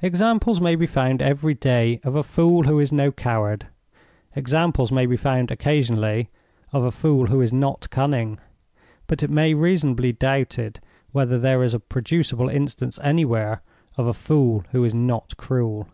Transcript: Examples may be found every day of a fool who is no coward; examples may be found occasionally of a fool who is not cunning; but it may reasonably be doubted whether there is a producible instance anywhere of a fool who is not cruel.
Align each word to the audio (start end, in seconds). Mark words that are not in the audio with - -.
Examples 0.00 0.58
may 0.58 0.74
be 0.74 0.86
found 0.86 1.20
every 1.20 1.52
day 1.52 2.00
of 2.02 2.14
a 2.14 2.22
fool 2.22 2.62
who 2.64 2.80
is 2.80 2.90
no 2.92 3.12
coward; 3.12 3.66
examples 4.34 4.90
may 4.90 5.04
be 5.04 5.18
found 5.18 5.50
occasionally 5.50 6.30
of 6.72 6.82
a 6.82 6.90
fool 6.90 7.26
who 7.26 7.42
is 7.42 7.52
not 7.52 7.90
cunning; 7.90 8.38
but 9.06 9.22
it 9.22 9.28
may 9.28 9.52
reasonably 9.52 10.12
be 10.12 10.16
doubted 10.16 10.80
whether 11.12 11.38
there 11.38 11.62
is 11.62 11.74
a 11.74 11.78
producible 11.78 12.48
instance 12.48 12.98
anywhere 13.02 13.60
of 13.98 14.06
a 14.06 14.14
fool 14.14 14.64
who 14.70 14.82
is 14.82 14.94
not 14.94 15.36
cruel. 15.36 15.86